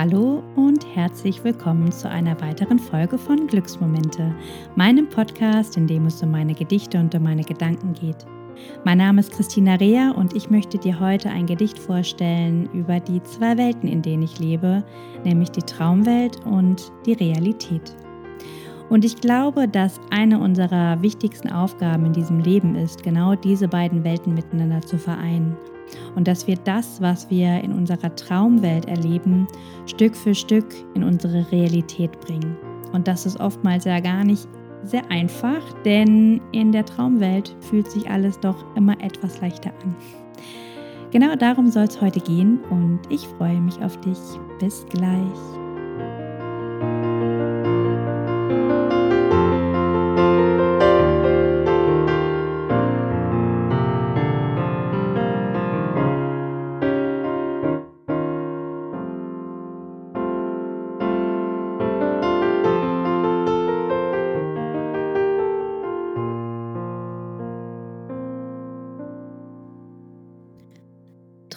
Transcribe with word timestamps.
Hallo 0.00 0.42
und 0.56 0.86
herzlich 0.96 1.44
willkommen 1.44 1.92
zu 1.92 2.08
einer 2.08 2.40
weiteren 2.40 2.78
Folge 2.78 3.18
von 3.18 3.46
Glücksmomente, 3.46 4.34
meinem 4.74 5.06
Podcast, 5.06 5.76
in 5.76 5.86
dem 5.86 6.06
es 6.06 6.22
um 6.22 6.30
meine 6.30 6.54
Gedichte 6.54 6.98
und 6.98 7.14
um 7.14 7.22
meine 7.22 7.42
Gedanken 7.42 7.92
geht. 7.92 8.16
Mein 8.82 8.96
Name 8.96 9.20
ist 9.20 9.30
Christina 9.30 9.74
Rea 9.74 10.12
und 10.12 10.34
ich 10.34 10.48
möchte 10.48 10.78
dir 10.78 10.98
heute 10.98 11.28
ein 11.28 11.44
Gedicht 11.44 11.78
vorstellen 11.78 12.66
über 12.72 12.98
die 12.98 13.22
zwei 13.24 13.58
Welten, 13.58 13.90
in 13.90 14.00
denen 14.00 14.22
ich 14.22 14.38
lebe, 14.38 14.82
nämlich 15.22 15.50
die 15.50 15.60
Traumwelt 15.60 16.46
und 16.46 16.90
die 17.04 17.12
Realität. 17.12 17.94
Und 18.88 19.04
ich 19.04 19.20
glaube, 19.20 19.68
dass 19.68 20.00
eine 20.08 20.38
unserer 20.38 21.02
wichtigsten 21.02 21.52
Aufgaben 21.52 22.06
in 22.06 22.14
diesem 22.14 22.40
Leben 22.40 22.74
ist, 22.74 23.02
genau 23.02 23.34
diese 23.34 23.68
beiden 23.68 24.02
Welten 24.02 24.32
miteinander 24.32 24.80
zu 24.80 24.96
vereinen 24.96 25.58
und 26.16 26.28
dass 26.28 26.46
wir 26.46 26.56
das, 26.56 27.00
was 27.00 27.30
wir 27.30 27.62
in 27.62 27.72
unserer 27.72 28.14
Traumwelt 28.14 28.86
erleben, 28.86 29.46
Stück 29.86 30.16
für 30.16 30.34
Stück 30.34 30.66
in 30.94 31.04
unsere 31.04 31.50
Realität 31.50 32.18
bringen. 32.20 32.56
Und 32.92 33.08
das 33.08 33.26
ist 33.26 33.38
oftmals 33.40 33.84
ja 33.84 34.00
gar 34.00 34.24
nicht 34.24 34.48
sehr 34.82 35.08
einfach, 35.10 35.60
denn 35.84 36.40
in 36.52 36.72
der 36.72 36.84
Traumwelt 36.84 37.54
fühlt 37.60 37.90
sich 37.90 38.10
alles 38.10 38.40
doch 38.40 38.64
immer 38.76 39.00
etwas 39.00 39.40
leichter 39.40 39.72
an. 39.82 39.94
Genau 41.10 41.34
darum 41.34 41.70
soll 41.70 41.84
es 41.84 42.00
heute 42.00 42.20
gehen 42.20 42.60
und 42.70 43.00
ich 43.08 43.26
freue 43.38 43.60
mich 43.60 43.80
auf 43.82 43.96
dich. 44.00 44.18
Bis 44.60 44.86
gleich. 44.90 45.59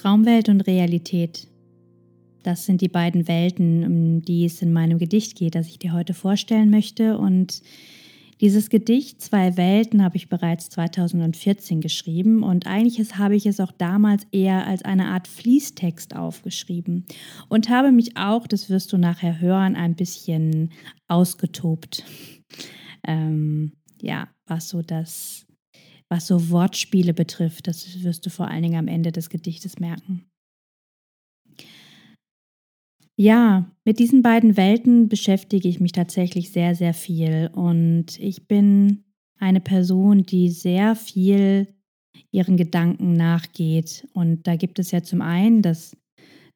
Traumwelt 0.04 0.50
und 0.50 0.60
Realität. 0.68 1.48
Das 2.44 2.66
sind 2.66 2.82
die 2.82 2.90
beiden 2.90 3.30
Welten, 3.30 3.86
um 3.86 4.22
die 4.22 4.44
es 4.44 4.62
in 4.62 4.74
meinem 4.74 4.98
Gedicht 4.98 5.38
geht, 5.38 5.56
das 5.56 5.70
ich 5.70 5.80
dir 5.80 5.94
heute 5.94 6.14
vorstellen 6.14 6.70
möchte. 6.70 7.18
Und 7.18 7.62
dieses 8.42 8.70
Gedicht 8.70 9.22
Zwei 9.22 9.56
Welten 9.56 10.04
habe 10.04 10.18
ich 10.18 10.28
bereits 10.28 10.70
2014 10.72 11.80
geschrieben 11.80 12.44
und 12.44 12.68
eigentlich 12.68 13.16
habe 13.16 13.38
ich 13.38 13.46
es 13.46 13.62
auch 13.62 13.72
damals 13.72 14.28
eher 14.34 14.68
als 14.68 14.84
eine 14.84 15.06
Art 15.06 15.30
Fließtext 15.30 16.18
aufgeschrieben 16.18 17.06
und 17.48 17.70
habe 17.70 17.94
mich 17.94 18.18
auch, 18.18 18.46
das 18.46 18.70
wirst 18.70 18.92
du 18.92 18.98
nachher 18.98 19.40
hören, 19.40 19.78
ein 19.78 19.96
bisschen 19.96 20.72
ausgetobt. 21.08 22.04
Ähm, 23.08 23.72
ja, 24.02 24.28
was 24.48 24.68
so 24.68 24.82
das 24.82 25.46
was 26.10 26.28
so 26.28 26.50
Wortspiele 26.50 27.14
betrifft. 27.14 27.68
Das 27.68 28.04
wirst 28.04 28.26
du 28.26 28.30
vor 28.30 28.48
allen 28.48 28.64
Dingen 28.64 28.80
am 28.80 28.88
Ende 28.88 29.12
des 29.12 29.30
Gedichtes 29.30 29.80
merken. 29.80 30.26
Ja, 33.16 33.72
mit 33.86 34.00
diesen 34.00 34.24
beiden 34.24 34.58
Welten 34.58 35.08
beschäftige 35.08 35.68
ich 35.68 35.80
mich 35.80 35.92
tatsächlich 35.92 36.52
sehr, 36.52 36.74
sehr 36.74 36.94
viel. 36.94 37.50
Und 37.54 38.20
ich 38.20 38.48
bin 38.48 39.04
eine 39.40 39.62
Person, 39.62 40.24
die 40.24 40.50
sehr 40.50 40.96
viel 40.96 41.68
ihren 42.32 42.58
Gedanken 42.58 43.14
nachgeht. 43.14 44.08
Und 44.14 44.48
da 44.48 44.56
gibt 44.56 44.80
es 44.80 44.92
ja 44.92 45.04
zum 45.04 45.22
einen 45.22 45.62
das 45.62 45.96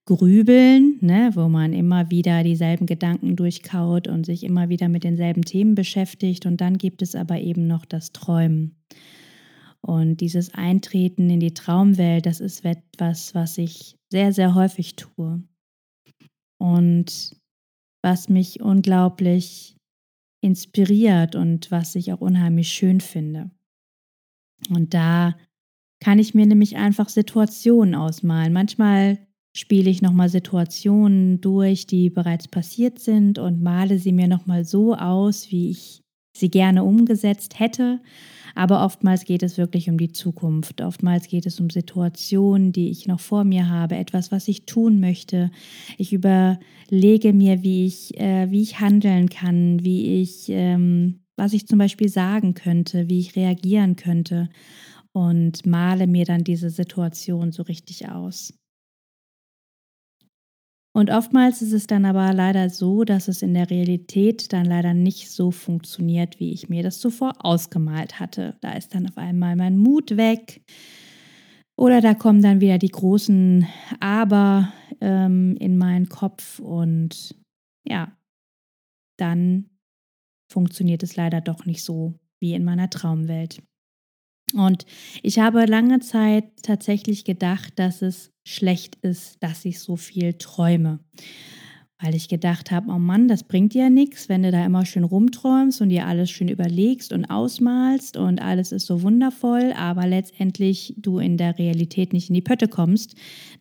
Grübeln, 0.06 0.98
ne, 1.02 1.32
wo 1.36 1.50
man 1.50 1.74
immer 1.74 2.10
wieder 2.10 2.44
dieselben 2.44 2.86
Gedanken 2.86 3.36
durchkaut 3.36 4.08
und 4.08 4.26
sich 4.26 4.44
immer 4.44 4.70
wieder 4.70 4.90
mit 4.90 5.04
denselben 5.04 5.44
Themen 5.44 5.76
beschäftigt. 5.76 6.46
Und 6.46 6.62
dann 6.62 6.78
gibt 6.78 7.02
es 7.02 7.14
aber 7.14 7.40
eben 7.40 7.68
noch 7.68 7.86
das 7.86 8.14
Träumen. 8.14 8.78
Und 9.82 10.18
dieses 10.18 10.54
Eintreten 10.54 11.30
in 11.30 11.40
die 11.40 11.54
Traumwelt, 11.54 12.26
das 12.26 12.40
ist 12.40 12.66
etwas, 12.66 13.34
was 13.36 13.58
ich 13.58 13.96
sehr, 14.12 14.34
sehr 14.34 14.56
häufig 14.56 14.96
tue. 14.96 15.44
Und 16.60 17.38
was 18.04 18.30
mich 18.30 18.62
unglaublich 18.62 19.78
inspiriert 20.42 21.36
und 21.36 21.72
was 21.72 21.96
ich 21.96 22.14
auch 22.14 22.22
unheimlich 22.22 22.70
schön 22.70 23.02
finde. 23.02 23.52
Und 24.70 24.94
da 24.94 25.36
kann 26.00 26.20
ich 26.20 26.34
mir 26.34 26.46
nämlich 26.46 26.78
einfach 26.78 27.10
Situationen 27.10 27.96
ausmalen. 27.96 28.54
Manchmal 28.54 29.20
spiele 29.56 29.90
ich 29.90 30.02
nochmal 30.02 30.30
Situationen 30.30 31.42
durch, 31.42 31.88
die 31.88 32.10
bereits 32.10 32.48
passiert 32.48 33.00
sind 33.00 33.40
und 33.40 33.62
male 33.62 33.98
sie 33.98 34.12
mir 34.12 34.28
nochmal 34.28 34.66
so 34.66 34.96
aus, 34.96 35.52
wie 35.52 35.72
ich 35.72 36.04
sie 36.40 36.50
gerne 36.50 36.84
umgesetzt 36.84 37.60
hätte. 37.60 38.00
Aber 38.56 38.84
oftmals 38.84 39.26
geht 39.26 39.44
es 39.44 39.60
wirklich 39.60 39.88
um 39.88 40.00
die 40.00 40.12
Zukunft. 40.12 40.82
Oftmals 40.82 41.28
geht 41.28 41.46
es 41.46 41.60
um 41.60 41.70
Situationen, 41.70 42.72
die 42.72 42.90
ich 42.90 43.06
noch 43.08 43.20
vor 43.20 43.44
mir 43.44 43.70
habe, 43.70 43.96
etwas, 43.98 44.32
was 44.32 44.48
ich 44.48 44.66
tun 44.66 45.00
möchte. 45.00 45.52
Ich 46.00 46.12
überlege 46.12 47.34
mir, 47.34 47.62
wie 47.62 47.86
ich, 47.86 48.20
äh, 48.20 48.50
wie 48.50 48.64
ich 48.64 48.80
handeln 48.80 49.30
kann, 49.30 49.84
wie 49.84 50.22
ich, 50.22 50.46
ähm, 50.50 51.20
was 51.36 51.54
ich 51.54 51.68
zum 51.68 51.78
Beispiel 51.78 52.10
sagen 52.10 52.56
könnte, 52.56 53.08
wie 53.10 53.20
ich 53.20 53.36
reagieren 53.36 53.96
könnte 53.96 54.50
und 55.12 55.66
male 55.68 56.08
mir 56.08 56.26
dann 56.26 56.44
diese 56.44 56.72
Situation 56.72 57.52
so 57.52 57.62
richtig 57.62 58.10
aus. 58.10 58.54
Und 60.98 61.12
oftmals 61.12 61.62
ist 61.62 61.74
es 61.74 61.86
dann 61.86 62.06
aber 62.06 62.34
leider 62.34 62.72
so, 62.72 63.04
dass 63.04 63.28
es 63.28 63.44
in 63.44 63.54
der 63.54 63.70
Realität 63.70 64.52
dann 64.52 64.66
leider 64.66 64.96
nicht 64.96 65.30
so 65.30 65.52
funktioniert, 65.52 66.40
wie 66.40 66.52
ich 66.52 66.70
mir 66.70 66.82
das 66.82 67.00
zuvor 67.00 67.36
ausgemalt 67.46 68.20
hatte. 68.20 68.58
Da 68.62 68.72
ist 68.72 68.96
dann 68.96 69.08
auf 69.08 69.16
einmal 69.16 69.56
mein 69.56 69.78
Mut 69.78 70.18
weg. 70.18 70.64
Oder 71.78 72.02
da 72.02 72.16
kommen 72.16 72.42
dann 72.42 72.62
wieder 72.62 72.80
die 72.80 72.90
großen 72.90 73.68
Aber 74.00 74.74
ähm, 75.00 75.56
in 75.60 75.78
meinen 75.78 76.10
Kopf 76.10 76.58
und 76.58 77.36
ja, 77.88 78.18
dann 79.20 79.70
funktioniert 80.52 81.04
es 81.04 81.16
leider 81.16 81.42
doch 81.42 81.68
nicht 81.68 81.84
so 81.84 82.16
wie 82.40 82.56
in 82.56 82.64
meiner 82.64 82.90
Traumwelt. 82.90 83.62
Und 84.54 84.86
ich 85.24 85.40
habe 85.40 85.66
lange 85.66 86.00
Zeit 86.00 86.46
tatsächlich 86.64 87.26
gedacht, 87.26 87.74
dass 87.76 88.02
es 88.02 88.32
schlecht 88.46 88.96
ist, 89.02 89.44
dass 89.44 89.66
ich 89.66 89.80
so 89.80 89.98
viel 89.98 90.34
träume. 90.34 91.00
Weil 92.00 92.16
ich 92.16 92.30
gedacht 92.30 92.70
habe, 92.70 92.92
oh 92.92 93.00
Mann, 93.00 93.28
das 93.28 93.44
bringt 93.44 93.74
dir 93.74 93.84
ja 93.84 93.90
nichts, 93.90 94.30
wenn 94.30 94.44
du 94.44 94.52
da 94.52 94.64
immer 94.64 94.86
schön 94.86 95.04
rumträumst 95.04 95.82
und 95.82 95.90
dir 95.90 96.06
alles 96.06 96.30
schön 96.30 96.48
überlegst 96.48 97.12
und 97.12 97.26
ausmalst 97.26 98.18
und 98.18 98.40
alles 98.40 98.72
ist 98.72 98.86
so 98.86 99.02
wundervoll, 99.02 99.74
aber 99.76 100.06
letztendlich 100.06 100.94
du 100.98 101.18
in 101.18 101.38
der 101.38 101.58
Realität 101.58 102.14
nicht 102.14 102.30
in 102.30 102.36
die 102.36 102.42
Pötte 102.42 102.68
kommst, 102.68 103.16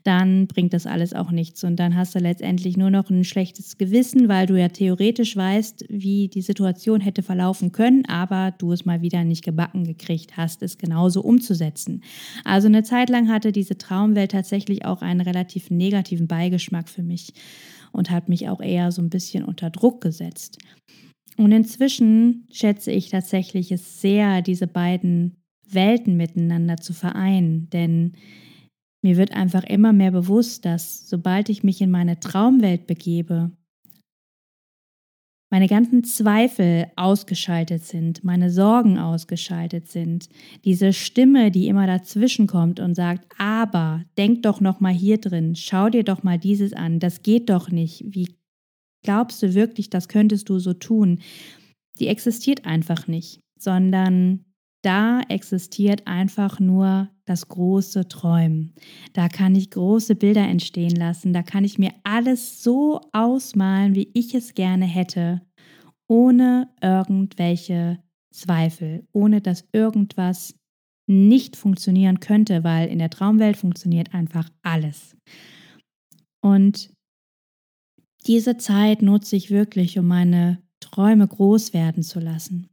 dann 0.07 0.47
bringt 0.47 0.73
das 0.73 0.87
alles 0.87 1.13
auch 1.15 1.31
nichts 1.31 1.65
und 1.65 1.77
dann 1.77 1.97
hast 1.97 2.15
du 2.15 2.21
letztendlich 2.21 2.77
nur 2.77 2.91
noch 2.91 3.11
ein 3.11 3.25
schlechtes 3.25 3.77
Gewissen, 3.77 4.29
weil 4.29 4.47
du 4.47 4.59
ja 4.59 4.69
theoretisch 4.69 5.37
weißt, 5.37 5.87
wie 5.89 6.29
die 6.29 6.43
Situation 6.43 7.01
hätte 7.01 7.23
verlaufen 7.23 7.73
können, 7.73 8.05
aber 8.07 8.55
du 8.57 8.73
es 8.73 8.85
mal 8.85 9.03
wieder 9.03 9.25
nicht 9.25 9.45
gebacken 9.45 9.85
gekriegt 9.85 10.37
hast, 10.37 10.63
es 10.63 10.79
genauso 10.79 11.23
umzusetzen. 11.23 12.03
Also 12.45 12.69
eine 12.69 12.85
Zeit 12.85 13.11
lang 13.11 13.29
hatte 13.29 13.51
diese 13.51 13.79
Traumwelt 13.79 14.31
tatsächlich 14.31 14.85
auch 14.85 15.03
einen 15.03 15.21
relativ 15.21 15.71
negativen 15.71 16.29
Beigeschmack 16.29 16.89
für 16.89 17.03
mich 17.03 17.33
und 17.91 18.11
hat 18.11 18.29
mich 18.29 18.49
auch 18.49 18.61
eher 18.61 18.93
so 18.93 19.03
ein 19.03 19.11
bisschen 19.11 19.45
unter 19.45 19.71
Druck 19.71 20.01
gesetzt. 20.01 20.59
Und 21.37 21.51
inzwischen 21.51 22.47
schätze 22.53 22.93
ich 22.93 23.11
tatsächlich 23.11 23.73
es 23.73 24.01
sehr, 24.01 24.41
diese 24.41 24.67
beiden 24.67 25.37
Welten 25.69 26.17
miteinander 26.17 26.77
zu 26.77 26.93
vereinen, 26.93 27.69
denn 27.71 28.13
mir 29.07 29.17
wird 29.17 29.31
einfach 29.31 29.63
immer 29.63 29.93
mehr 29.93 30.11
bewusst, 30.11 30.65
dass 30.65 31.09
sobald 31.09 31.49
ich 31.49 31.63
mich 31.63 31.81
in 31.81 31.93
meine 31.93 32.19
Traumwelt 32.19 32.89
begebe, 32.89 33.53
meine 35.49 35.69
ganzen 35.69 36.03
Zweifel 36.03 36.91
ausgeschaltet 36.97 37.85
sind, 37.85 38.25
meine 38.25 38.51
Sorgen 38.51 38.99
ausgeschaltet 38.99 39.87
sind, 39.87 40.29
diese 40.65 40.93
Stimme, 40.93 41.53
die 41.53 41.69
immer 41.69 41.87
dazwischen 41.87 42.49
kommt 42.49 42.81
und 42.81 42.97
sagt, 42.97 43.33
aber 43.39 44.05
denk 44.19 44.43
doch 44.43 44.61
noch 44.61 44.81
mal 44.81 44.93
hier 44.93 45.19
drin, 45.19 45.55
schau 45.55 45.89
dir 45.89 46.03
doch 46.03 46.25
mal 46.25 46.37
dieses 46.37 46.73
an, 46.73 46.99
das 46.99 47.23
geht 47.23 47.49
doch 47.49 47.71
nicht. 47.71 48.03
Wie 48.09 48.35
glaubst 49.05 49.41
du 49.41 49.55
wirklich, 49.55 49.89
das 49.89 50.09
könntest 50.09 50.49
du 50.49 50.59
so 50.59 50.75
tun? 50.75 51.21
Die 52.01 52.09
existiert 52.09 52.67
einfach 52.67 53.07
nicht, 53.07 53.39
sondern 53.57 54.46
da 54.87 55.21
existiert 55.29 56.07
einfach 56.07 56.61
nur 56.61 57.11
das 57.25 57.49
große 57.49 58.07
Träumen. 58.07 58.73
Da 59.15 59.29
kann 59.29 59.57
ich 59.57 59.73
große 59.73 60.15
Bilder 60.15 60.47
entstehen 60.47 60.95
lassen, 60.95 61.33
da 61.33 61.43
kann 61.43 61.65
ich 61.65 61.77
mir 61.77 61.91
alles 62.05 62.63
so 62.63 63.01
ausmalen, 63.11 63.97
wie 63.97 64.09
ich 64.15 64.33
es 64.33 64.55
gerne 64.55 64.85
hätte, 64.85 65.43
ohne 66.07 66.69
irgendwelche 66.81 67.99
Zweifel, 68.33 69.05
ohne 69.13 69.41
dass 69.41 69.67
irgendwas 69.73 70.55
nicht 71.09 71.57
funktionieren 71.57 72.21
könnte, 72.21 72.63
weil 72.63 72.89
in 72.89 73.01
der 73.01 73.11
Traumwelt 73.11 73.57
funktioniert 73.57 74.15
einfach 74.15 74.49
alles. 74.63 75.17
Und 76.41 76.93
diese 78.29 78.57
Zeit 78.57 79.03
nutze 79.03 79.35
ich 79.35 79.51
wirklich, 79.51 79.99
um 79.99 80.07
meine 80.07 80.63
Träume 80.79 81.27
groß 81.27 81.73
werden 81.73 82.05
zu 82.05 82.21
lassen. 82.21 82.69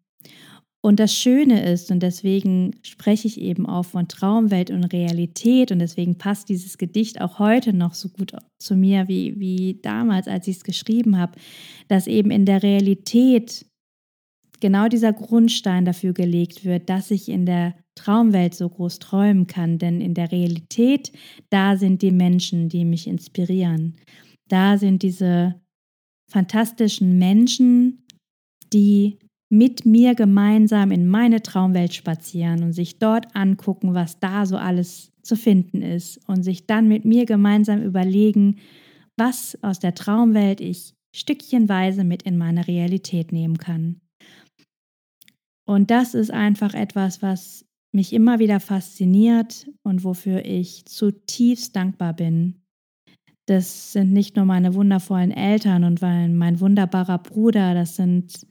Und 0.85 0.99
das 0.99 1.13
Schöne 1.15 1.63
ist, 1.71 1.91
und 1.91 2.03
deswegen 2.03 2.75
spreche 2.83 3.25
ich 3.25 3.39
eben 3.39 3.65
auch 3.65 3.85
von 3.85 4.09
Traumwelt 4.09 4.69
und 4.69 4.83
Realität, 4.91 5.71
und 5.71 5.79
deswegen 5.79 6.17
passt 6.17 6.49
dieses 6.49 6.77
Gedicht 6.77 7.21
auch 7.21 7.39
heute 7.39 7.71
noch 7.71 7.93
so 7.93 8.09
gut 8.09 8.33
zu 8.59 8.75
mir 8.75 9.07
wie, 9.07 9.39
wie 9.39 9.79
damals, 9.81 10.27
als 10.27 10.45
ich 10.47 10.57
es 10.57 10.63
geschrieben 10.65 11.17
habe, 11.17 11.39
dass 11.87 12.05
eben 12.05 12.31
in 12.31 12.45
der 12.45 12.63
Realität 12.63 13.65
genau 14.59 14.89
dieser 14.89 15.13
Grundstein 15.13 15.85
dafür 15.85 16.11
gelegt 16.11 16.65
wird, 16.65 16.89
dass 16.89 17.11
ich 17.11 17.29
in 17.29 17.45
der 17.45 17.75
Traumwelt 17.95 18.53
so 18.53 18.67
groß 18.67 18.99
träumen 18.99 19.47
kann. 19.47 19.77
Denn 19.77 20.01
in 20.01 20.13
der 20.13 20.33
Realität, 20.33 21.13
da 21.49 21.77
sind 21.77 22.01
die 22.01 22.11
Menschen, 22.11 22.67
die 22.67 22.83
mich 22.83 23.07
inspirieren. 23.07 23.95
Da 24.49 24.77
sind 24.77 25.01
diese 25.01 25.61
fantastischen 26.29 27.17
Menschen, 27.17 28.05
die 28.73 29.19
mit 29.53 29.85
mir 29.85 30.15
gemeinsam 30.15 30.89
in 30.89 31.07
meine 31.07 31.43
Traumwelt 31.43 31.93
spazieren 31.93 32.63
und 32.63 32.73
sich 32.73 32.97
dort 32.97 33.35
angucken, 33.35 33.93
was 33.93 34.19
da 34.19 34.47
so 34.47 34.57
alles 34.57 35.11
zu 35.21 35.35
finden 35.35 35.83
ist 35.83 36.27
und 36.27 36.41
sich 36.41 36.65
dann 36.65 36.87
mit 36.87 37.05
mir 37.05 37.27
gemeinsam 37.27 37.83
überlegen, 37.83 38.57
was 39.15 39.55
aus 39.61 39.77
der 39.77 39.93
Traumwelt 39.93 40.59
ich 40.59 40.95
stückchenweise 41.15 42.03
mit 42.03 42.23
in 42.23 42.35
meine 42.35 42.67
Realität 42.67 43.31
nehmen 43.31 43.59
kann. 43.59 44.01
Und 45.65 45.91
das 45.91 46.15
ist 46.15 46.31
einfach 46.31 46.73
etwas, 46.73 47.21
was 47.21 47.63
mich 47.91 48.11
immer 48.11 48.39
wieder 48.39 48.59
fasziniert 48.59 49.69
und 49.83 50.03
wofür 50.03 50.43
ich 50.45 50.85
zutiefst 50.85 51.75
dankbar 51.75 52.13
bin. 52.13 52.63
Das 53.45 53.91
sind 53.93 54.13
nicht 54.13 54.35
nur 54.35 54.45
meine 54.45 54.73
wundervollen 54.73 55.29
Eltern 55.29 55.83
und 55.83 56.01
mein 56.01 56.59
wunderbarer 56.59 57.19
Bruder, 57.19 57.75
das 57.75 57.95
sind 57.97 58.47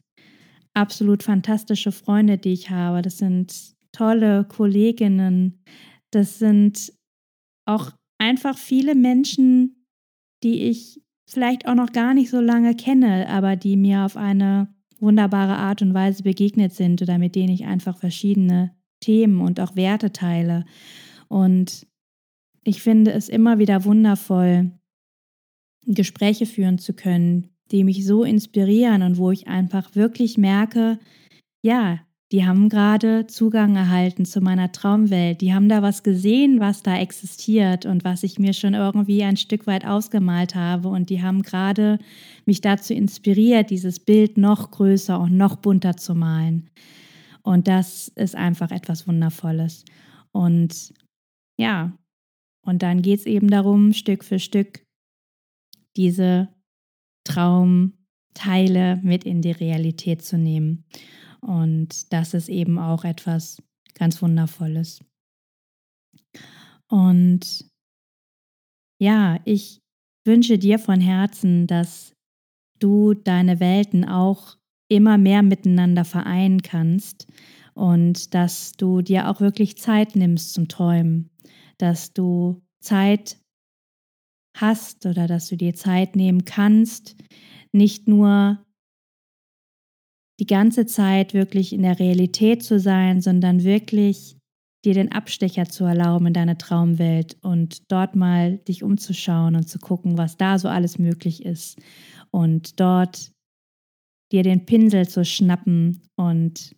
absolut 0.75 1.23
fantastische 1.23 1.93
Freunde, 1.93 2.39
die 2.39 2.53
ich 2.53 2.71
habe. 2.71 3.03
Das 3.03 3.19
sind 3.19 3.75
tolle 3.93 4.45
Kolleginnen. 4.45 5.63
Das 6.11 6.39
sind 6.39 6.93
auch 7.67 7.93
einfach 8.19 8.57
viele 8.57 8.95
Menschen, 8.95 9.87
die 10.43 10.65
ich 10.65 11.01
vielleicht 11.29 11.67
auch 11.67 11.75
noch 11.75 11.93
gar 11.93 12.15
nicht 12.15 12.31
so 12.31 12.41
lange 12.41 12.75
kenne, 12.75 13.29
aber 13.29 13.57
die 13.57 13.77
mir 13.77 14.05
auf 14.05 14.17
eine 14.17 14.75
wunderbare 14.99 15.57
Art 15.57 15.83
und 15.83 15.95
Weise 15.95 16.23
begegnet 16.23 16.73
sind 16.75 17.03
oder 17.03 17.19
mit 17.19 17.35
denen 17.35 17.53
ich 17.53 17.65
einfach 17.65 17.99
verschiedene 17.99 18.75
Themen 19.01 19.41
und 19.41 19.61
auch 19.61 19.75
Werte 19.77 20.13
teile. 20.13 20.65
Und 21.29 21.87
ich 22.63 22.83
finde 22.83 23.13
es 23.13 23.29
immer 23.29 23.59
wieder 23.59 23.85
wundervoll, 23.85 24.71
Gespräche 25.85 26.47
führen 26.47 26.79
zu 26.79 26.95
können, 26.95 27.52
die 27.73 27.85
mich 27.85 28.07
so 28.07 28.25
inspirieren 28.25 29.03
und 29.03 29.17
wo 29.17 29.31
ich 29.31 29.49
einfach 29.49 29.95
wirklich 29.95 30.39
merke, 30.39 30.99
ja, 31.63 32.01
die 32.33 32.47
haben 32.47 32.71
gerade 32.71 33.27
Zugang 33.27 33.77
erhalten 33.77 34.25
zu 34.25 34.41
meiner 34.41 34.73
Traumwelt. 34.73 35.43
Die 35.43 35.53
haben 35.53 35.69
da 35.69 35.83
was 35.83 36.03
gesehen, 36.03 36.61
was 36.61 36.83
da 36.83 36.99
existiert 36.99 37.85
und 37.85 38.05
was 38.05 38.23
ich 38.23 38.39
mir 38.39 38.55
schon 38.55 38.73
irgendwie 38.73 39.23
ein 39.23 39.37
Stück 39.37 39.67
weit 39.67 39.85
ausgemalt 39.85 40.55
habe. 40.55 40.89
Und 40.89 41.11
die 41.11 41.23
haben 41.23 41.43
gerade 41.43 41.99
mich 42.47 42.63
dazu 42.63 42.95
inspiriert, 42.95 43.69
dieses 43.69 44.01
Bild 44.01 44.39
noch 44.39 44.71
größer 44.71 45.21
und 45.21 45.37
noch 45.37 45.57
bunter 45.57 45.99
zu 45.99 46.15
malen. 46.15 46.71
Und 47.43 47.69
das 47.69 48.09
ist 48.09 48.35
einfach 48.35 48.71
etwas 48.71 49.07
Wundervolles. 49.07 49.85
Und 50.31 50.95
ja, 51.59 51.93
und 52.65 52.83
dann 52.83 53.03
geht 53.03 53.21
es 53.21 53.27
eben 53.27 53.51
darum, 53.51 53.93
Stück 53.93 54.25
für 54.25 54.39
Stück 54.39 54.87
diese 55.99 56.49
Traumteile 57.25 59.01
mit 59.03 59.25
in 59.25 59.43
die 59.43 59.53
Realität 59.53 60.23
zu 60.23 60.39
nehmen. 60.39 60.85
Und 61.41 62.13
das 62.13 62.35
ist 62.35 62.49
eben 62.49 62.79
auch 62.79 63.05
etwas 63.05 63.63
ganz 63.95 64.23
Wundervolles. 64.23 65.05
Und 66.89 67.65
ja, 69.01 69.41
ich 69.45 69.81
wünsche 70.25 70.59
dir 70.59 70.79
von 70.79 71.01
Herzen, 71.01 71.67
dass 71.67 72.15
du 72.79 73.15
deine 73.15 73.61
Welten 73.61 74.05
auch 74.05 74.57
immer 74.89 75.19
mehr 75.19 75.43
miteinander 75.43 76.05
vereinen 76.05 76.63
kannst 76.63 77.27
und 77.75 78.35
dass 78.35 78.73
du 78.73 79.03
dir 79.03 79.29
auch 79.29 79.41
wirklich 79.41 79.79
Zeit 79.79 80.17
nimmst 80.17 80.53
zum 80.53 80.69
Träumen, 80.69 81.31
dass 81.79 82.13
du 82.13 82.63
Zeit 82.81 83.42
hast 84.63 85.05
oder 85.05 85.27
dass 85.27 85.49
du 85.49 85.57
dir 85.57 85.75
Zeit 85.75 86.17
nehmen 86.17 86.47
kannst, 86.47 87.17
nicht 87.73 88.09
nur 88.09 88.65
die 90.41 90.47
ganze 90.47 90.87
Zeit 90.87 91.35
wirklich 91.35 91.75
in 91.75 91.83
der 91.83 91.99
Realität 91.99 92.63
zu 92.63 92.81
sein, 92.81 93.21
sondern 93.21 93.65
wirklich 93.65 94.39
dir 94.85 94.95
den 94.95 95.13
Abstecher 95.13 95.67
zu 95.67 95.85
erlauben 95.85 96.27
in 96.27 96.33
deine 96.33 96.59
Traumwelt 96.59 97.37
und 97.43 97.91
dort 97.91 98.17
mal 98.17 98.59
dich 98.59 98.83
umzuschauen 98.83 99.55
und 99.55 99.69
zu 99.69 99.79
gucken, 99.79 100.19
was 100.19 100.37
da 100.37 100.59
so 100.59 100.69
alles 100.69 100.99
möglich 100.99 101.45
ist 101.45 101.81
und 102.31 102.81
dort 102.81 103.31
dir 104.33 104.43
den 104.43 104.65
Pinsel 104.65 105.07
zu 105.07 105.25
schnappen 105.25 106.03
und 106.17 106.75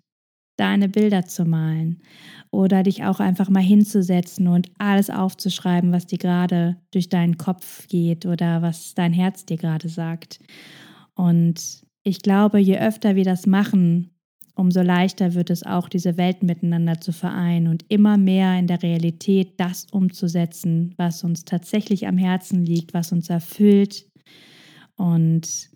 deine 0.59 0.89
Bilder 0.89 1.25
zu 1.25 1.45
malen 1.45 2.03
oder 2.55 2.83
dich 2.83 3.05
auch 3.05 3.21
einfach 3.21 3.51
mal 3.51 3.63
hinzusetzen 3.63 4.49
und 4.49 4.71
alles 4.79 5.11
aufzuschreiben, 5.11 5.93
was 5.93 6.07
dir 6.07 6.19
gerade 6.19 6.77
durch 6.93 7.09
deinen 7.09 7.37
Kopf 7.37 7.87
geht 7.89 8.25
oder 8.25 8.63
was 8.63 8.95
dein 8.95 9.13
Herz 9.13 9.45
dir 9.45 9.57
gerade 9.57 9.89
sagt. 9.89 10.41
Und 11.15 11.83
ich 12.03 12.21
glaube, 12.21 12.59
je 12.59 12.79
öfter 12.79 13.17
wir 13.17 13.25
das 13.25 13.47
machen, 13.47 14.11
umso 14.55 14.83
leichter 14.83 15.35
wird 15.35 15.51
es 15.51 15.65
auch, 15.65 15.89
diese 15.89 16.17
Welten 16.17 16.47
miteinander 16.47 17.01
zu 17.01 17.13
vereinen 17.13 17.69
und 17.69 17.85
immer 17.89 18.17
mehr 18.17 18.59
in 18.59 18.67
der 18.67 18.83
Realität 18.83 19.59
das 19.59 19.87
umzusetzen, 19.91 20.95
was 20.97 21.25
uns 21.25 21.45
tatsächlich 21.45 22.07
am 22.07 22.19
Herzen 22.19 22.65
liegt, 22.65 22.95
was 22.95 23.13
uns 23.13 23.31
erfüllt 23.31 24.07
und 24.97 25.71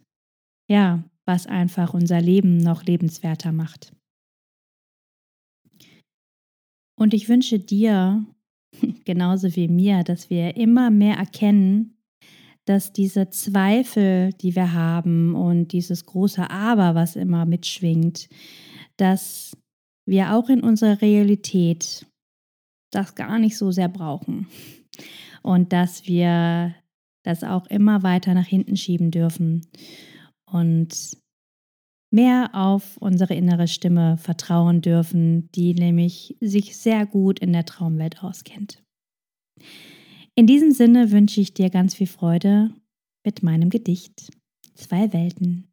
ja, 0.69 1.03
was 1.25 1.47
einfach 1.47 1.93
unser 1.93 2.21
Leben 2.21 2.59
noch 2.59 2.85
lebenswerter 2.85 3.53
macht. 3.53 3.93
Und 6.99 7.15
ich 7.15 7.29
wünsche 7.29 7.61
dir, 7.61 8.27
genauso 9.05 9.55
wie 9.55 9.69
mir, 9.69 10.03
dass 10.03 10.31
wir 10.31 10.57
immer 10.57 10.91
mehr 10.91 11.17
erkennen, 11.17 11.97
dass 12.65 12.93
diese 12.93 13.31
Zweifel, 13.31 14.33
die 14.35 14.55
wir 14.55 14.75
haben 14.75 15.35
und 15.35 15.69
dieses 15.69 16.05
große 16.05 16.51
Aber, 16.51 16.95
was 16.95 17.17
immer 17.17 17.47
mitschwingt, 17.47 18.29
dass 18.99 19.57
wir 20.07 20.35
auch 20.35 20.51
in 20.51 20.61
unserer 20.61 21.01
Realität 21.01 22.05
das 22.91 23.15
gar 23.15 23.39
nicht 23.39 23.57
so 23.57 23.71
sehr 23.71 23.89
brauchen. 23.89 24.49
Und 25.43 25.73
dass 25.73 26.07
wir 26.07 26.75
das 27.23 27.45
auch 27.45 27.67
immer 27.69 28.03
weiter 28.03 28.35
nach 28.35 28.47
hinten 28.47 28.77
schieben 28.77 29.11
dürfen. 29.11 29.67
Und 30.51 31.17
mehr 32.11 32.51
auf 32.55 32.97
unsere 32.99 33.35
innere 33.35 33.69
Stimme 33.69 34.17
vertrauen 34.19 34.81
dürfen, 34.81 35.51
die 35.53 35.75
nämlich 35.75 36.37
sich 36.41 36.77
sehr 36.77 37.07
gut 37.07 37.39
in 37.39 37.53
der 37.53 37.65
Traumwelt 37.65 38.23
auskennt. 38.23 38.83
In 40.35 40.47
diesem 40.47 40.71
Sinne 40.71 41.11
wünsche 41.11 41.41
ich 41.41 41.55
dir 41.55 41.69
ganz 41.71 41.95
viel 41.95 42.07
Freude 42.07 42.71
mit 43.25 43.43
meinem 43.43 43.71
Gedicht 43.71 44.31
Zwei 44.79 45.13
Welten. 45.13 45.73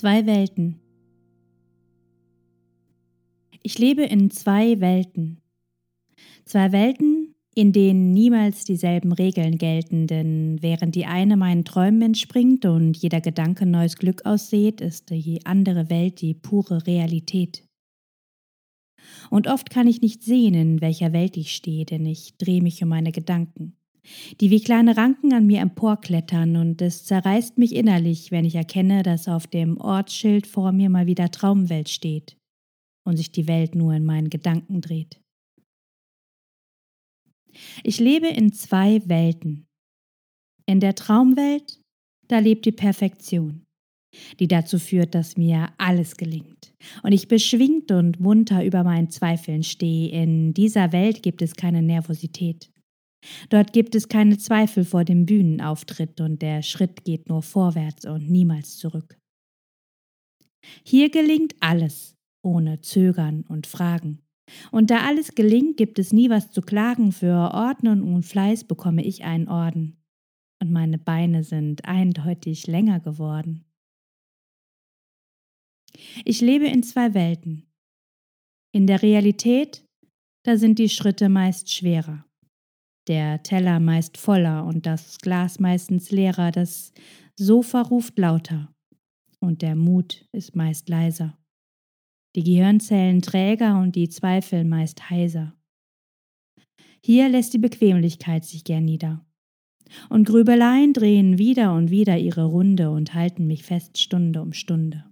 Zwei 0.00 0.24
Welten. 0.24 0.80
Ich 3.62 3.78
lebe 3.78 4.02
in 4.02 4.30
zwei 4.30 4.80
Welten. 4.80 5.42
Zwei 6.46 6.72
Welten, 6.72 7.34
in 7.54 7.72
denen 7.72 8.14
niemals 8.14 8.64
dieselben 8.64 9.12
Regeln 9.12 9.58
gelten, 9.58 10.06
denn 10.06 10.56
während 10.62 10.94
die 10.94 11.04
eine 11.04 11.36
meinen 11.36 11.66
Träumen 11.66 12.00
entspringt 12.00 12.64
und 12.64 12.96
jeder 12.96 13.20
Gedanke 13.20 13.66
neues 13.66 13.96
Glück 13.96 14.24
aussieht, 14.24 14.80
ist 14.80 15.10
die 15.10 15.44
andere 15.44 15.90
Welt 15.90 16.22
die 16.22 16.32
pure 16.32 16.86
Realität. 16.86 17.68
Und 19.28 19.48
oft 19.48 19.68
kann 19.68 19.86
ich 19.86 20.00
nicht 20.00 20.22
sehen, 20.22 20.54
in 20.54 20.80
welcher 20.80 21.12
Welt 21.12 21.36
ich 21.36 21.52
stehe, 21.52 21.84
denn 21.84 22.06
ich 22.06 22.38
drehe 22.38 22.62
mich 22.62 22.82
um 22.82 22.88
meine 22.88 23.12
Gedanken 23.12 23.76
die 24.40 24.50
wie 24.50 24.62
kleine 24.62 24.96
Ranken 24.96 25.32
an 25.32 25.46
mir 25.46 25.60
emporklettern 25.60 26.56
und 26.56 26.80
es 26.82 27.04
zerreißt 27.04 27.58
mich 27.58 27.74
innerlich, 27.74 28.30
wenn 28.30 28.44
ich 28.44 28.54
erkenne, 28.54 29.02
dass 29.02 29.28
auf 29.28 29.46
dem 29.46 29.78
Ortsschild 29.78 30.46
vor 30.46 30.72
mir 30.72 30.90
mal 30.90 31.06
wieder 31.06 31.30
Traumwelt 31.30 31.88
steht 31.88 32.36
und 33.04 33.16
sich 33.16 33.32
die 33.32 33.48
Welt 33.48 33.74
nur 33.74 33.94
in 33.94 34.04
meinen 34.04 34.30
Gedanken 34.30 34.80
dreht. 34.80 35.20
Ich 37.82 37.98
lebe 37.98 38.28
in 38.28 38.52
zwei 38.52 39.02
Welten. 39.06 39.66
In 40.66 40.80
der 40.80 40.94
Traumwelt, 40.94 41.80
da 42.28 42.38
lebt 42.38 42.64
die 42.64 42.72
Perfektion, 42.72 43.66
die 44.38 44.46
dazu 44.46 44.78
führt, 44.78 45.14
dass 45.14 45.36
mir 45.36 45.72
alles 45.78 46.16
gelingt 46.16 46.72
und 47.02 47.12
ich 47.12 47.28
beschwingt 47.28 47.90
und 47.90 48.20
munter 48.20 48.64
über 48.64 48.84
meinen 48.84 49.10
Zweifeln 49.10 49.62
stehe. 49.62 50.10
In 50.10 50.54
dieser 50.54 50.92
Welt 50.92 51.22
gibt 51.22 51.42
es 51.42 51.54
keine 51.54 51.82
Nervosität. 51.82 52.70
Dort 53.50 53.72
gibt 53.72 53.94
es 53.94 54.08
keine 54.08 54.38
Zweifel 54.38 54.84
vor 54.84 55.04
dem 55.04 55.26
Bühnenauftritt 55.26 56.20
und 56.20 56.40
der 56.42 56.62
Schritt 56.62 57.04
geht 57.04 57.28
nur 57.28 57.42
vorwärts 57.42 58.06
und 58.06 58.30
niemals 58.30 58.78
zurück. 58.78 59.18
Hier 60.84 61.10
gelingt 61.10 61.54
alles, 61.60 62.16
ohne 62.42 62.80
Zögern 62.80 63.44
und 63.48 63.66
Fragen. 63.66 64.20
Und 64.72 64.90
da 64.90 65.06
alles 65.06 65.34
gelingt, 65.34 65.76
gibt 65.76 65.98
es 65.98 66.12
nie 66.12 66.28
was 66.28 66.50
zu 66.50 66.60
klagen, 66.60 67.12
für 67.12 67.52
Ordnung 67.54 68.14
und 68.14 68.24
Fleiß 68.24 68.64
bekomme 68.64 69.04
ich 69.04 69.24
einen 69.24 69.48
Orden. 69.48 70.02
Und 70.60 70.72
meine 70.72 70.98
Beine 70.98 71.44
sind 71.44 71.84
eindeutig 71.84 72.66
länger 72.66 73.00
geworden. 73.00 73.64
Ich 76.24 76.40
lebe 76.40 76.66
in 76.66 76.82
zwei 76.82 77.14
Welten. 77.14 77.66
In 78.72 78.86
der 78.86 79.02
Realität, 79.02 79.84
da 80.44 80.56
sind 80.56 80.78
die 80.78 80.88
Schritte 80.88 81.28
meist 81.28 81.72
schwerer 81.72 82.24
der 83.10 83.42
Teller 83.42 83.80
meist 83.80 84.16
voller 84.18 84.64
und 84.64 84.86
das 84.86 85.18
Glas 85.18 85.58
meistens 85.58 86.12
leerer, 86.12 86.52
das 86.52 86.92
Sofa 87.36 87.82
ruft 87.82 88.16
lauter 88.16 88.72
und 89.40 89.62
der 89.62 89.74
Mut 89.74 90.28
ist 90.30 90.54
meist 90.54 90.88
leiser. 90.88 91.36
Die 92.36 92.44
Gehirnzellen 92.44 93.20
träger 93.20 93.80
und 93.80 93.96
die 93.96 94.08
Zweifel 94.08 94.64
meist 94.64 95.10
heiser. 95.10 95.56
Hier 97.04 97.28
lässt 97.28 97.52
die 97.52 97.58
Bequemlichkeit 97.58 98.44
sich 98.44 98.62
gern 98.62 98.84
nieder. 98.84 99.26
Und 100.08 100.28
Grübeleien 100.28 100.92
drehen 100.92 101.36
wieder 101.36 101.74
und 101.74 101.90
wieder 101.90 102.16
ihre 102.16 102.44
Runde 102.44 102.90
und 102.90 103.12
halten 103.14 103.48
mich 103.48 103.64
fest 103.64 103.98
Stunde 103.98 104.40
um 104.40 104.52
Stunde. 104.52 105.10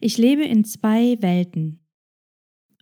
Ich 0.00 0.18
lebe 0.18 0.42
in 0.42 0.64
zwei 0.64 1.16
Welten, 1.22 1.81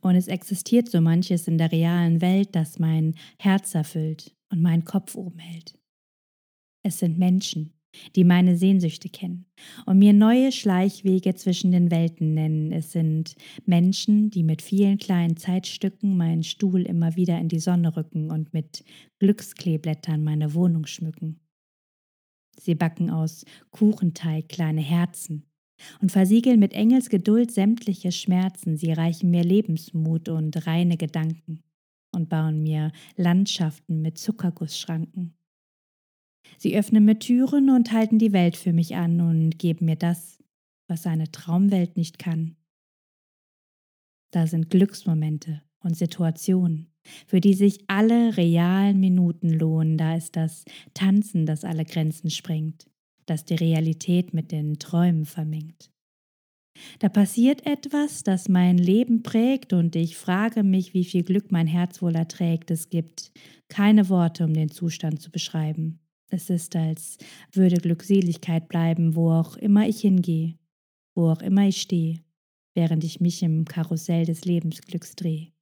und 0.00 0.14
es 0.14 0.28
existiert 0.28 0.88
so 0.88 1.00
manches 1.00 1.48
in 1.48 1.58
der 1.58 1.72
realen 1.72 2.20
Welt, 2.20 2.50
das 2.52 2.78
mein 2.78 3.14
Herz 3.38 3.74
erfüllt 3.74 4.34
und 4.50 4.62
meinen 4.62 4.84
Kopf 4.84 5.14
oben 5.14 5.38
hält. 5.38 5.78
Es 6.82 6.98
sind 6.98 7.18
Menschen, 7.18 7.74
die 8.16 8.24
meine 8.24 8.56
Sehnsüchte 8.56 9.08
kennen 9.08 9.46
und 9.84 9.98
mir 9.98 10.12
neue 10.12 10.52
Schleichwege 10.52 11.34
zwischen 11.34 11.72
den 11.72 11.90
Welten 11.90 12.34
nennen. 12.34 12.72
Es 12.72 12.92
sind 12.92 13.34
Menschen, 13.66 14.30
die 14.30 14.42
mit 14.42 14.62
vielen 14.62 14.98
kleinen 14.98 15.36
Zeitstücken 15.36 16.16
meinen 16.16 16.44
Stuhl 16.44 16.82
immer 16.82 17.16
wieder 17.16 17.38
in 17.38 17.48
die 17.48 17.58
Sonne 17.58 17.96
rücken 17.96 18.30
und 18.30 18.54
mit 18.54 18.84
Glückskleeblättern 19.18 20.22
meine 20.22 20.54
Wohnung 20.54 20.86
schmücken. 20.86 21.40
Sie 22.58 22.74
backen 22.74 23.10
aus 23.10 23.44
Kuchenteig 23.70 24.48
kleine 24.48 24.82
Herzen 24.82 25.49
und 26.00 26.12
versiegeln 26.12 26.58
mit 26.60 26.72
Engelsgeduld 26.72 27.50
sämtliche 27.50 28.12
Schmerzen, 28.12 28.76
sie 28.76 28.92
reichen 28.92 29.30
mir 29.30 29.44
Lebensmut 29.44 30.28
und 30.28 30.66
reine 30.66 30.96
Gedanken 30.96 31.62
und 32.12 32.28
bauen 32.28 32.62
mir 32.62 32.92
Landschaften 33.16 34.02
mit 34.02 34.18
Zuckergussschranken. 34.18 35.34
Sie 36.58 36.76
öffnen 36.76 37.04
mir 37.04 37.18
Türen 37.18 37.70
und 37.70 37.92
halten 37.92 38.18
die 38.18 38.32
Welt 38.32 38.56
für 38.56 38.72
mich 38.72 38.96
an 38.96 39.20
und 39.20 39.58
geben 39.58 39.86
mir 39.86 39.96
das, 39.96 40.38
was 40.88 41.06
eine 41.06 41.30
Traumwelt 41.30 41.96
nicht 41.96 42.18
kann. 42.18 42.56
Da 44.32 44.46
sind 44.46 44.70
Glücksmomente 44.70 45.62
und 45.80 45.96
Situationen, 45.96 46.88
für 47.26 47.40
die 47.40 47.54
sich 47.54 47.84
alle 47.88 48.36
realen 48.36 49.00
Minuten 49.00 49.50
lohnen, 49.50 49.96
da 49.96 50.16
ist 50.16 50.36
das 50.36 50.64
Tanzen, 50.94 51.46
das 51.46 51.64
alle 51.64 51.84
Grenzen 51.84 52.30
sprengt 52.30 52.89
das 53.30 53.44
die 53.44 53.54
Realität 53.54 54.34
mit 54.34 54.52
den 54.52 54.78
Träumen 54.78 55.24
vermengt. 55.24 55.90
Da 56.98 57.08
passiert 57.08 57.66
etwas, 57.66 58.22
das 58.22 58.48
mein 58.48 58.78
Leben 58.78 59.22
prägt 59.22 59.72
und 59.72 59.96
ich 59.96 60.16
frage 60.16 60.62
mich, 60.62 60.94
wie 60.94 61.04
viel 61.04 61.22
Glück 61.22 61.52
mein 61.52 61.66
Herz 61.66 62.02
wohl 62.02 62.14
erträgt. 62.14 62.70
Es 62.70 62.88
gibt 62.88 63.32
keine 63.68 64.08
Worte, 64.08 64.44
um 64.44 64.54
den 64.54 64.70
Zustand 64.70 65.20
zu 65.20 65.30
beschreiben. 65.30 66.00
Es 66.30 66.48
ist, 66.48 66.76
als 66.76 67.18
würde 67.52 67.76
Glückseligkeit 67.76 68.68
bleiben, 68.68 69.14
wo 69.14 69.32
auch 69.32 69.56
immer 69.56 69.88
ich 69.88 70.00
hingehe, 70.00 70.58
wo 71.14 71.28
auch 71.28 71.42
immer 71.42 71.66
ich 71.66 71.80
stehe, 71.80 72.20
während 72.74 73.04
ich 73.04 73.20
mich 73.20 73.42
im 73.42 73.64
Karussell 73.64 74.24
des 74.24 74.44
Lebensglücks 74.44 75.16
drehe. 75.16 75.52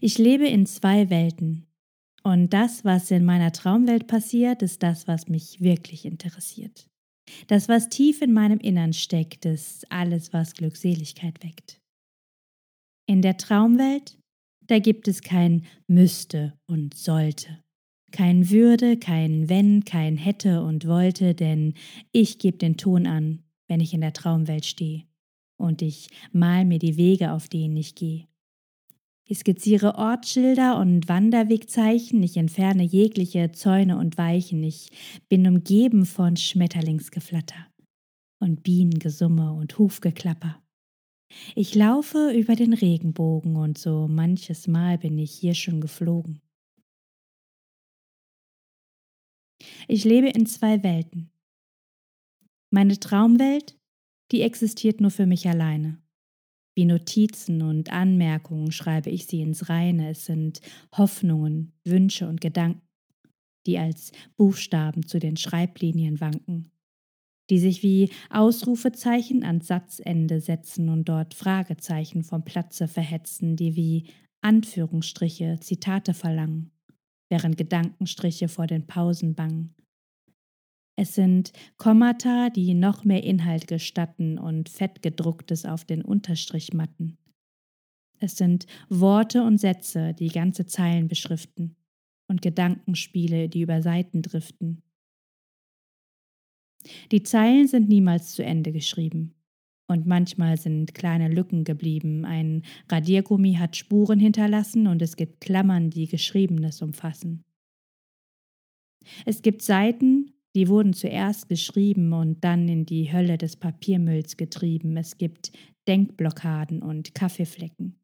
Ich 0.00 0.18
lebe 0.18 0.48
in 0.48 0.66
zwei 0.66 1.10
Welten, 1.10 1.66
und 2.22 2.52
das, 2.52 2.84
was 2.84 3.10
in 3.10 3.24
meiner 3.24 3.52
Traumwelt 3.52 4.06
passiert, 4.06 4.62
ist 4.62 4.82
das, 4.82 5.08
was 5.08 5.28
mich 5.28 5.60
wirklich 5.60 6.04
interessiert. 6.04 6.86
Das, 7.46 7.68
was 7.68 7.88
tief 7.88 8.22
in 8.22 8.32
meinem 8.32 8.58
Innern 8.58 8.92
steckt, 8.92 9.44
ist 9.46 9.90
alles, 9.90 10.32
was 10.32 10.54
Glückseligkeit 10.54 11.42
weckt. 11.42 11.80
In 13.06 13.22
der 13.22 13.36
Traumwelt, 13.36 14.18
da 14.66 14.78
gibt 14.78 15.08
es 15.08 15.22
kein 15.22 15.66
müsste 15.86 16.58
und 16.66 16.94
sollte, 16.94 17.62
kein 18.12 18.50
würde, 18.50 18.96
kein 18.96 19.48
wenn, 19.48 19.84
kein 19.84 20.16
hätte 20.16 20.62
und 20.62 20.86
wollte, 20.86 21.34
denn 21.34 21.74
ich 22.12 22.38
gebe 22.38 22.58
den 22.58 22.76
Ton 22.76 23.06
an, 23.06 23.44
wenn 23.68 23.80
ich 23.80 23.94
in 23.94 24.00
der 24.00 24.12
Traumwelt 24.12 24.66
stehe, 24.66 25.04
und 25.56 25.82
ich 25.82 26.08
mal 26.32 26.64
mir 26.64 26.78
die 26.78 26.96
Wege, 26.96 27.32
auf 27.32 27.48
denen 27.48 27.76
ich 27.76 27.94
gehe. 27.94 28.26
Ich 29.30 29.38
skizziere 29.38 29.94
Ortsschilder 29.94 30.76
und 30.76 31.08
Wanderwegzeichen, 31.08 32.20
ich 32.20 32.36
entferne 32.36 32.82
jegliche 32.82 33.52
Zäune 33.52 33.96
und 33.96 34.18
Weichen, 34.18 34.60
ich 34.64 34.90
bin 35.28 35.46
umgeben 35.46 36.04
von 36.04 36.36
Schmetterlingsgeflatter 36.36 37.68
und 38.40 38.64
Bienengesumme 38.64 39.52
und 39.52 39.78
Hufgeklapper. 39.78 40.60
Ich 41.54 41.76
laufe 41.76 42.32
über 42.32 42.56
den 42.56 42.72
Regenbogen 42.72 43.54
und 43.54 43.78
so 43.78 44.08
manches 44.08 44.66
Mal 44.66 44.98
bin 44.98 45.16
ich 45.16 45.30
hier 45.30 45.54
schon 45.54 45.80
geflogen. 45.80 46.42
Ich 49.86 50.02
lebe 50.02 50.30
in 50.30 50.46
zwei 50.46 50.82
Welten. 50.82 51.30
Meine 52.72 52.98
Traumwelt, 52.98 53.78
die 54.32 54.42
existiert 54.42 55.00
nur 55.00 55.12
für 55.12 55.26
mich 55.26 55.48
alleine. 55.48 56.02
Wie 56.80 56.86
Notizen 56.86 57.60
und 57.60 57.92
Anmerkungen 57.92 58.72
schreibe 58.72 59.10
ich 59.10 59.26
sie 59.26 59.42
ins 59.42 59.68
Reine. 59.68 60.12
Es 60.12 60.24
sind 60.24 60.62
Hoffnungen, 60.96 61.74
Wünsche 61.84 62.26
und 62.26 62.40
Gedanken, 62.40 62.80
die 63.66 63.78
als 63.78 64.12
Buchstaben 64.38 65.06
zu 65.06 65.18
den 65.18 65.36
Schreiblinien 65.36 66.22
wanken, 66.22 66.70
die 67.50 67.58
sich 67.58 67.82
wie 67.82 68.08
Ausrufezeichen 68.30 69.44
ans 69.44 69.66
Satzende 69.66 70.40
setzen 70.40 70.88
und 70.88 71.06
dort 71.06 71.34
Fragezeichen 71.34 72.24
vom 72.24 72.46
Platze 72.46 72.88
verhetzen, 72.88 73.56
die 73.56 73.76
wie 73.76 74.06
Anführungsstriche 74.40 75.58
Zitate 75.60 76.14
verlangen, 76.14 76.70
während 77.28 77.58
Gedankenstriche 77.58 78.48
vor 78.48 78.66
den 78.66 78.86
Pausen 78.86 79.34
bangen. 79.34 79.74
Es 80.96 81.14
sind 81.14 81.52
Kommata, 81.76 82.50
die 82.50 82.74
noch 82.74 83.04
mehr 83.04 83.22
Inhalt 83.24 83.66
gestatten 83.66 84.38
und 84.38 84.68
fettgedrucktes 84.68 85.64
auf 85.64 85.84
den 85.84 86.02
Unterstrich 86.02 86.72
matten. 86.72 87.16
Es 88.18 88.36
sind 88.36 88.66
Worte 88.88 89.42
und 89.42 89.58
Sätze, 89.58 90.12
die 90.12 90.28
ganze 90.28 90.66
Zeilen 90.66 91.08
beschriften 91.08 91.76
und 92.28 92.42
Gedankenspiele, 92.42 93.48
die 93.48 93.62
über 93.62 93.82
Seiten 93.82 94.20
driften. 94.20 94.82
Die 97.10 97.22
Zeilen 97.22 97.66
sind 97.66 97.88
niemals 97.88 98.34
zu 98.34 98.44
Ende 98.44 98.72
geschrieben. 98.72 99.34
Und 99.86 100.06
manchmal 100.06 100.56
sind 100.56 100.94
kleine 100.94 101.28
Lücken 101.28 101.64
geblieben. 101.64 102.24
Ein 102.24 102.62
Radiergummi 102.88 103.54
hat 103.54 103.74
Spuren 103.74 104.20
hinterlassen 104.20 104.86
und 104.86 105.02
es 105.02 105.16
gibt 105.16 105.40
Klammern, 105.40 105.90
die 105.90 106.06
Geschriebenes 106.06 106.80
umfassen. 106.80 107.44
Es 109.26 109.42
gibt 109.42 109.62
Seiten, 109.62 110.32
die 110.54 110.68
wurden 110.68 110.92
zuerst 110.92 111.48
geschrieben 111.48 112.12
und 112.12 112.42
dann 112.42 112.68
in 112.68 112.86
die 112.86 113.12
Hölle 113.12 113.38
des 113.38 113.56
Papiermülls 113.56 114.36
getrieben. 114.36 114.96
Es 114.96 115.16
gibt 115.16 115.52
Denkblockaden 115.86 116.82
und 116.82 117.14
Kaffeeflecken, 117.14 117.98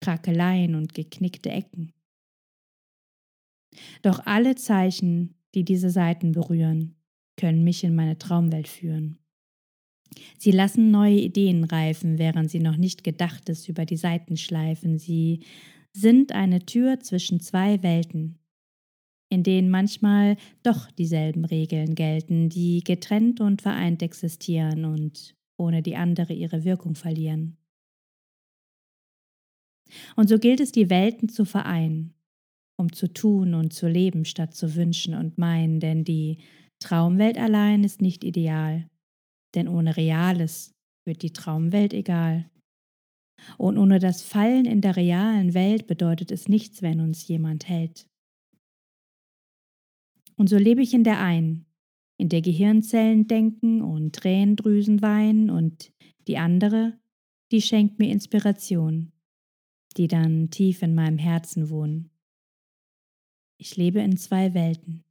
Krakeleien 0.00 0.74
und 0.74 0.94
geknickte 0.94 1.50
Ecken. 1.50 1.92
Doch 4.02 4.24
alle 4.26 4.54
Zeichen, 4.54 5.34
die 5.54 5.64
diese 5.64 5.90
Seiten 5.90 6.32
berühren, 6.32 6.94
können 7.36 7.64
mich 7.64 7.84
in 7.84 7.94
meine 7.94 8.18
Traumwelt 8.18 8.68
führen. 8.68 9.18
Sie 10.38 10.50
lassen 10.50 10.90
neue 10.90 11.18
Ideen 11.18 11.64
reifen, 11.64 12.18
während 12.18 12.50
sie 12.50 12.60
noch 12.60 12.76
nicht 12.76 13.04
Gedachtes 13.04 13.68
über 13.68 13.84
die 13.84 13.96
Seiten 13.96 14.36
schleifen. 14.36 14.98
Sie 14.98 15.40
sind 15.92 16.32
eine 16.32 16.64
Tür 16.64 17.00
zwischen 17.00 17.40
zwei 17.40 17.82
Welten, 17.82 18.38
in 19.28 19.42
denen 19.42 19.70
manchmal 19.70 20.36
doch 20.62 20.90
dieselben 20.90 21.44
Regeln 21.44 21.94
gelten, 21.94 22.48
die 22.48 22.82
getrennt 22.84 23.40
und 23.40 23.62
vereint 23.62 24.02
existieren 24.02 24.84
und 24.84 25.34
ohne 25.58 25.82
die 25.82 25.96
andere 25.96 26.32
ihre 26.32 26.64
Wirkung 26.64 26.94
verlieren. 26.94 27.56
Und 30.16 30.28
so 30.28 30.38
gilt 30.38 30.60
es, 30.60 30.72
die 30.72 30.90
Welten 30.90 31.28
zu 31.28 31.44
vereinen, 31.44 32.14
um 32.78 32.92
zu 32.92 33.12
tun 33.12 33.54
und 33.54 33.72
zu 33.72 33.88
leben, 33.88 34.24
statt 34.24 34.54
zu 34.54 34.74
wünschen 34.74 35.14
und 35.14 35.38
meinen, 35.38 35.80
denn 35.80 36.04
die 36.04 36.38
Traumwelt 36.80 37.38
allein 37.38 37.84
ist 37.84 38.02
nicht 38.02 38.22
ideal, 38.24 38.88
denn 39.54 39.68
ohne 39.68 39.96
Reales 39.96 40.72
wird 41.06 41.22
die 41.22 41.32
Traumwelt 41.32 41.94
egal. 41.94 42.50
Und 43.58 43.78
ohne 43.78 43.98
das 43.98 44.22
Fallen 44.22 44.64
in 44.64 44.80
der 44.80 44.96
realen 44.96 45.54
Welt 45.54 45.86
bedeutet 45.86 46.30
es 46.30 46.48
nichts, 46.48 46.82
wenn 46.82 47.00
uns 47.00 47.26
jemand 47.28 47.68
hält. 47.68 48.06
Und 50.36 50.48
so 50.48 50.56
lebe 50.56 50.82
ich 50.82 50.94
in 50.94 51.04
der 51.04 51.20
einen, 51.20 51.66
in 52.18 52.28
der 52.28 52.42
Gehirnzellen 52.42 53.26
denken 53.26 53.82
und 53.82 54.14
Tränendrüsen 54.14 55.02
weinen 55.02 55.50
und 55.50 55.92
die 56.26 56.38
andere, 56.38 56.98
die 57.52 57.62
schenkt 57.62 57.98
mir 57.98 58.10
Inspiration, 58.10 59.12
die 59.96 60.08
dann 60.08 60.50
tief 60.50 60.82
in 60.82 60.94
meinem 60.94 61.18
Herzen 61.18 61.70
wohnen. 61.70 62.10
Ich 63.58 63.76
lebe 63.76 64.00
in 64.00 64.16
zwei 64.16 64.52
Welten. 64.52 65.04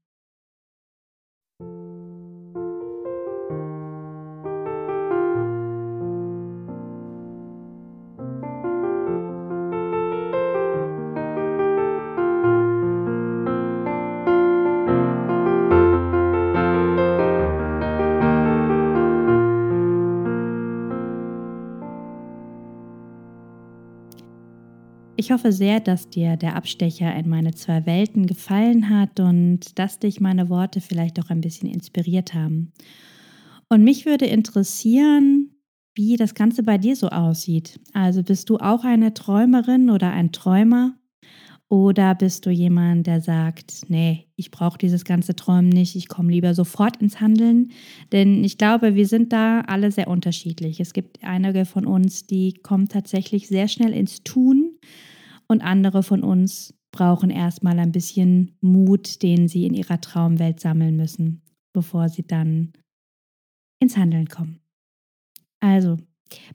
Ich 25.17 25.31
hoffe 25.31 25.53
sehr, 25.53 25.79
dass 25.79 26.10
dir 26.10 26.36
der 26.36 26.57
Abstecher 26.57 27.15
in 27.15 27.29
meine 27.29 27.53
zwei 27.53 27.86
Welten 27.86 28.27
gefallen 28.27 28.89
hat 28.89 29.22
und 29.22 29.79
dass 29.79 29.98
dich 30.00 30.19
meine 30.19 30.50
Worte 30.50 30.81
vielleicht 30.81 31.19
auch 31.19 31.29
ein 31.29 31.39
bisschen 31.39 31.69
inspiriert 31.69 32.34
haben. 32.34 32.74
Und 33.69 33.84
mich 33.86 34.05
würde 34.05 34.25
interessieren, 34.25 35.51
wie 35.95 36.17
das 36.17 36.36
Ganze 36.36 36.63
bei 36.63 36.77
dir 36.77 36.98
so 36.98 37.07
aussieht. 37.07 37.79
Also 37.93 38.24
bist 38.24 38.50
du 38.50 38.57
auch 38.57 38.84
eine 38.84 39.13
Träumerin 39.13 39.89
oder 39.89 40.12
ein 40.12 40.34
Träumer? 40.34 40.95
Oder 41.69 42.13
bist 42.13 42.45
du 42.45 42.51
jemand, 42.51 43.07
der 43.07 43.22
sagt, 43.22 43.86
nee, 43.88 44.27
ich 44.36 44.51
brauche 44.51 44.77
dieses 44.77 45.03
ganze 45.03 45.36
Träumen 45.36 45.69
nicht, 45.69 45.95
ich 45.95 46.10
komme 46.10 46.31
lieber 46.31 46.53
sofort 46.53 46.98
ins 47.01 47.22
Handeln? 47.22 47.72
Denn 48.12 48.43
ich 48.43 48.57
glaube, 48.57 48.95
wir 48.95 49.07
sind 49.07 49.34
da 49.34 49.62
alle 49.62 49.91
sehr 49.91 50.07
unterschiedlich. 50.07 50.79
Es 50.79 50.93
gibt 50.93 51.24
einige 51.24 51.65
von 51.65 51.88
uns, 51.88 52.27
die 52.27 52.53
kommen 52.53 52.89
tatsächlich 52.89 53.48
sehr 53.48 53.67
schnell 53.67 53.93
ins 53.93 54.22
Tun 54.24 54.64
und 55.47 55.61
andere 55.61 56.03
von 56.03 56.23
uns 56.23 56.73
brauchen 56.91 57.29
erstmal 57.29 57.79
ein 57.79 57.91
bisschen 57.91 58.57
Mut, 58.61 59.21
den 59.21 59.47
sie 59.47 59.65
in 59.65 59.73
ihrer 59.73 59.99
Traumwelt 59.99 60.59
sammeln 60.59 60.96
müssen, 60.96 61.41
bevor 61.74 62.09
sie 62.09 62.25
dann 62.25 62.74
ins 63.79 63.98
Handeln 63.98 64.27
kommen. 64.27 64.59
Also, 65.59 65.98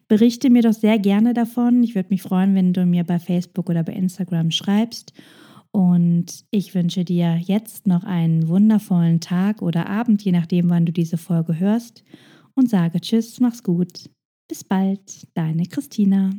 Berichte 0.08 0.50
mir 0.50 0.62
doch 0.62 0.72
sehr 0.72 0.98
gerne 0.98 1.34
davon. 1.34 1.82
Ich 1.82 1.94
würde 1.94 2.10
mich 2.10 2.22
freuen, 2.22 2.54
wenn 2.54 2.72
du 2.72 2.84
mir 2.86 3.04
bei 3.04 3.18
Facebook 3.18 3.70
oder 3.70 3.82
bei 3.82 3.92
Instagram 3.92 4.50
schreibst. 4.50 5.12
Und 5.72 6.44
ich 6.50 6.74
wünsche 6.74 7.04
dir 7.04 7.36
jetzt 7.36 7.86
noch 7.86 8.02
einen 8.02 8.48
wundervollen 8.48 9.20
Tag 9.20 9.62
oder 9.62 9.88
Abend, 9.88 10.22
je 10.22 10.32
nachdem, 10.32 10.68
wann 10.68 10.86
du 10.86 10.92
diese 10.92 11.16
Folge 11.16 11.58
hörst. 11.60 12.02
Und 12.54 12.68
sage 12.68 13.00
Tschüss, 13.00 13.38
mach's 13.38 13.62
gut. 13.62 14.10
Bis 14.48 14.64
bald, 14.64 15.28
deine 15.34 15.66
Christina. 15.66 16.30